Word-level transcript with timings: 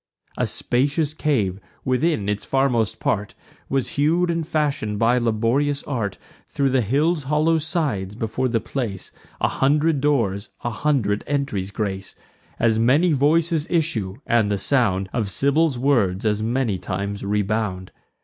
A 0.35 0.47
spacious 0.47 1.13
cave, 1.13 1.59
within 1.85 2.27
its 2.27 2.43
farmost 2.43 2.99
part, 2.99 3.35
Was 3.69 3.89
hew'd 3.89 4.31
and 4.31 4.47
fashion'd 4.47 4.97
by 4.97 5.19
laborious 5.19 5.83
art 5.83 6.17
Thro' 6.49 6.69
the 6.69 6.81
hill's 6.81 7.25
hollow 7.25 7.59
sides: 7.59 8.15
before 8.15 8.47
the 8.47 8.59
place, 8.59 9.11
A 9.41 9.47
hundred 9.47 10.01
doors 10.01 10.49
a 10.63 10.71
hundred 10.71 11.23
entries 11.27 11.69
grace; 11.69 12.15
As 12.57 12.79
many 12.79 13.13
voices 13.13 13.67
issue, 13.69 14.15
and 14.25 14.49
the 14.51 14.57
sound 14.57 15.07
Of 15.13 15.29
Sybil's 15.29 15.77
words 15.77 16.25
as 16.25 16.41
many 16.41 16.79
times 16.79 17.23
rebound. 17.23 17.91